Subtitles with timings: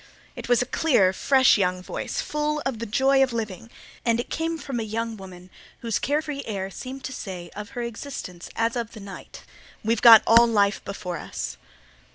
[0.35, 3.69] It was a clear, fresh young voice, full of the joy of living
[4.03, 8.49] and came from a young woman whose carefree air seemed to say of her existence
[8.55, 9.43] as of the night
[9.83, 11.55] "We've got all life before us."